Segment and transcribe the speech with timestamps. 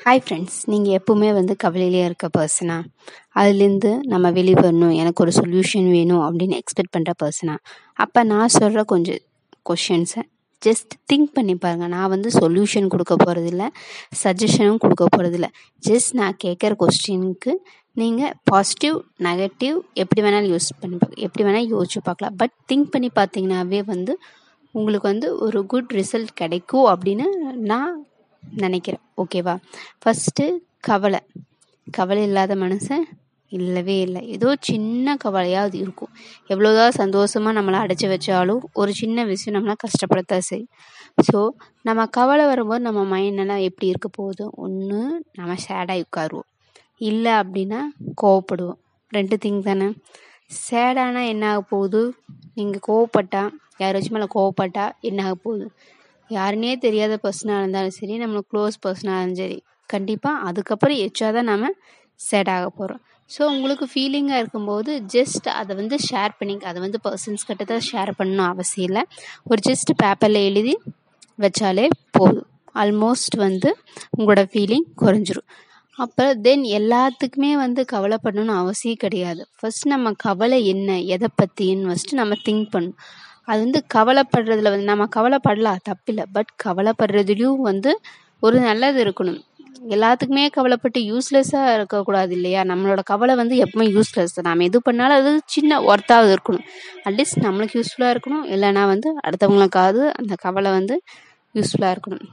[0.00, 2.76] Hi friends நீங்கள் எப்போவுமே வந்து கவலையிலே இருக்க பர்சனா
[3.34, 7.54] அதுலேருந்து நம்ம வெளியே வரணும் எனக்கு ஒரு சொல்யூஷன் வேணும் அப்படின்னு எக்ஸ்பெக்ட் பண்ணுற பர்சனா
[7.94, 9.18] அப்போ நான் சொல்கிற கொஞ்சம்
[9.70, 10.22] கொஷின்ஸை
[10.62, 13.66] ஜஸ்ட் திங்க் பண்ணி பாருங்கள் நான் வந்து சொல்யூஷன் கொடுக்க போகிறதில்ல
[14.24, 15.48] சஜஷனும் கொடுக்க போகிறதில்ல
[15.82, 17.54] ஜஸ்ட் நான் கேட்குற கொஸ்டினுக்கு
[17.96, 22.36] நீங்கள் பாசிட்டிவ் நெகட்டிவ் எப்படி வேணாலும் யூஸ் பண்ணி பார்க்க எப்படி வேணால் யோசிச்சு பார்க்கலாம்.
[22.36, 24.14] பட் திங்க் பண்ணி பார்த்தீங்கன்னாவே வந்து
[24.74, 27.26] உங்களுக்கு வந்து ஒரு குட் ரிசல்ட் கிடைக்கும் அப்படின்னு
[27.64, 27.92] நான்
[28.56, 29.00] நினைக்கிறேன்.
[29.16, 29.56] ஓகேவா?
[30.04, 31.20] ஃபஸ்ட்டு கவலை.
[31.86, 33.04] கவலை இல்லாத மனுஷன்
[33.48, 34.28] இல்லவே இல்லை.
[34.28, 36.08] ஏதோ சின்ன கவலையாவது இருக்கும்.
[36.48, 40.68] எவ்வளோதான் சந்தோஷமாக நம்மளை அடைச்சி வச்சாலும் ஒரு சின்ன விஷயம் நம்மளை கஷ்டப்படுத்தா சரி.
[41.32, 41.48] ஸோ
[41.82, 44.50] நம்ம கவலை வரும்போது நம்ம மைண்டெல்லாம் எப்படி இருக்க போகுது?
[44.54, 46.48] ஒன்று நம்ம சேடாகி உட்காருவோம்.
[46.96, 47.80] இல்லை அப்படின்னா
[48.22, 48.78] கோவப்படுவோம்.
[49.08, 49.94] ரெண்டு திங் தானே.
[50.70, 52.14] சேடானா என்ன ஆக போகுது?
[52.54, 55.72] நீங்கள் கோவப்பட்டா யாராச்சும் மேலே கோவப்பட்டா என்ன ஆக போகுது?
[56.36, 59.58] யாருனே தெரியாத பர்சனாக இருந்தாலும் சரி நம்மளுக்கு க்ளோஸ் பர்சனாக இருந்தாலும் சரி
[59.90, 61.70] கண்டிப்பாக அதுக்கப்புறம் எச்சா தான் நம்ம
[62.20, 67.48] சேட் ஆக போகிறோம் ஸோ உங்களுக்கு ஃபீலிங்காக இருக்கும்போது ஜஸ்ட் அதை வந்து ஷேர் பண்ணிங்க அதை வந்து பர்சன்ஸ்
[67.48, 69.02] கிட்ட தான் ஷேர் பண்ணணும் அவசியம் இல்லை.
[69.50, 70.74] ஒரு ஜஸ்ட் பேப்பரில் எழுதி
[71.38, 72.48] வச்சாலே போதும்.
[72.74, 73.70] ஆல்மோஸ்ட் வந்து
[74.16, 75.48] உங்களோட ஃபீலிங் குறைஞ்சிரும்.
[75.98, 79.42] அப்போ தென் எல்லாத்துக்குமே வந்து கவலைப்படணும்னு அவசியம் கிடையாது.
[79.58, 82.98] ஃபஸ்ட் நம்ம கவலை என்ன எதை பற்றின்னு ஃபஸ்ட்டு நம்ம திங்க் பண்ணணும்.
[83.48, 86.24] அது வந்து கவலைப்படுறதுல வந்து நம்ம கவலைப்படலாம் தப்பில்லை.
[86.36, 87.92] பட் கவலைப்படுறதுலையும் வந்து
[88.42, 89.38] ஒரு நல்லது இருக்கணும்.
[89.94, 92.60] எல்லாத்துக்குமே கவலைப்பட்டு யூஸ்லெஸ்ஸாக இருக்கக்கூடாது இல்லையா?
[92.64, 94.48] நம்மளோட கவலை வந்து எப்பவுமே யூஸ்லெஸ் தான்.
[94.48, 96.64] நம்ம எது பண்ணாலும் அது சின்ன ஒர்த்தாவது இருக்கணும்.
[97.04, 98.44] அட்லீஸ்ட் நம்மளுக்கு யூஸ்ஃபுல்லாக இருக்கணும்.
[98.54, 100.96] இல்லைனா வந்து அடுத்தவங்களுக்காவது அந்த கவலை வந்து
[101.54, 102.24] யூஸ்ஃபுல்லாக இருக்கணும்.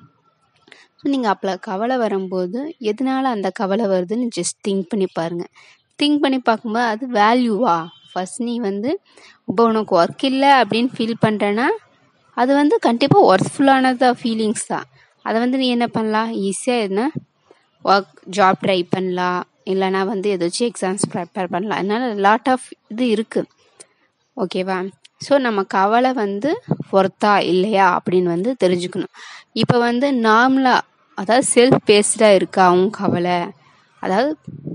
[1.00, 2.59] ஸோ நீங்கள் அப்போ கவலை வரும்போது
[2.91, 5.52] எதனால அந்த கவலை வருதுன்னு ஜஸ்ட் திங்க் பண்ணி பாருங்கள்
[6.00, 7.75] திங்க் பண்ணி பார்க்கும்போது அது வேல்யூவா
[8.16, 8.91] ஃபஸ்ட் நீ வந்து
[9.49, 11.67] இப்போ உனக்கு ஒர்க் இல்லை அப்படின்னு ஃபீல் பண்ணுறேன்னா
[12.38, 14.88] அது வந்து கண்டிப்பாக ஒர்க்ஃபுல்லானதா ஃபீலிங்ஸ் தான்.
[15.25, 16.31] அதை வந்து நீ என்ன பண்ணலாம்?
[16.47, 17.02] ஈஸியாக என்ன?
[17.85, 19.41] ஒர்க் ஜாப் ட்ரை பண்ணலாம்.
[19.72, 21.80] இல்லைனா வந்து ஏதாச்சும் எக்ஸாம்ஸ் ப்ரிப்பேர் பண்ணலாம்.
[21.81, 23.49] அதனால் லாட் ஆஃப் இது இருக்குது
[24.38, 24.77] ஓகேவா
[25.25, 26.50] ஸோ நம்ம கவலை வந்து
[26.97, 27.85] ஒர்த்தா இல்லையா?
[27.97, 29.13] அப்படின்னு வந்து தெரிஞ்சுக்கணும்.
[29.62, 30.81] இப்போ வந்து நார்மலாக
[31.18, 33.38] அதாவது செல்ஃப் பேஸ்டாக இருக்கா அவங்க கவலை?
[34.05, 34.31] அதாவது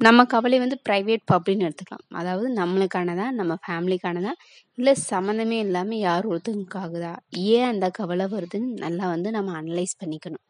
[0.06, 2.04] நம்ம கவலை வந்து ப்ரைவேட் பப்ளின்னு எடுத்துக்கலாம்.
[2.20, 4.32] அதாவது நம்மளுக்கானதா நம்ம ஃபேமிலிக்கானதா
[4.78, 7.12] இல்லை சம்மந்தமே இல்லாமல் யார் ஒருத்தருக்காகுதா
[7.54, 10.44] ஏன் அந்த கவலை வருதுன்னு நல்லா வந்து நம்ம அனலைஸ் பண்ணிக்கணும்.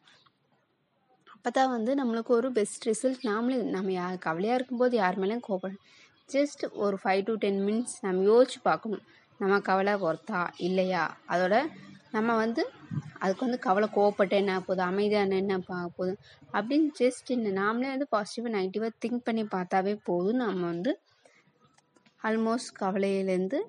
[1.35, 5.77] அப்போ தான் வந்து நம்மளுக்கு ஒரு பெஸ்ட் ரிசல்ட் நாமளே நம்ம யார் கவலையாக இருக்கும்போது யார் மேலேயும் கோபம்.
[6.29, 9.05] ஜஸ்ட் ஒரு ஃபைவ் டு டென் மினிட்ஸ் நம்ம யோசிச்சு பார்க்கணும்.
[9.39, 11.03] நம்ம கவலை ஒர்த்தா இல்லையா?
[11.33, 11.55] அதோட
[12.11, 12.63] நம்ம வந்து
[13.19, 16.13] அதுக்கு வந்து கவலை கோவப்பட்டு என்ன போகுது அமைதியான என்ன போகுது
[16.53, 20.41] அப்படின்னு ஜஸ்ட் இந்த நாமளே வந்து பாசிட்டிவாக நெகட்டிவாக திங்க் பண்ணி பார்த்தாவே போதும்.
[20.43, 20.93] நம்ம வந்து
[22.23, 23.59] ஆல்மோஸ்ட் கவலையிலேருந்து